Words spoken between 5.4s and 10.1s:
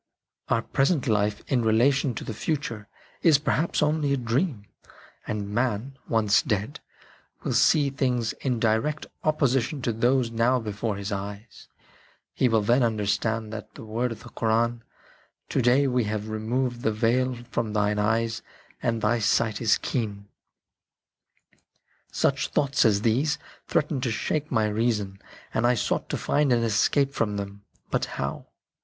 man, once dead, will see things in direct opposition to